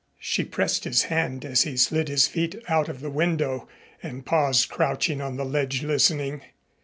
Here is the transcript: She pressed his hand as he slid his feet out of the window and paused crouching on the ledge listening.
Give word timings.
She 0.19 0.43
pressed 0.43 0.83
his 0.83 1.03
hand 1.03 1.45
as 1.45 1.61
he 1.61 1.77
slid 1.77 2.07
his 2.07 2.25
feet 2.27 2.55
out 2.67 2.89
of 2.89 3.01
the 3.01 3.09
window 3.11 3.67
and 4.01 4.25
paused 4.25 4.67
crouching 4.69 5.21
on 5.21 5.37
the 5.37 5.45
ledge 5.45 5.83
listening. 5.83 6.41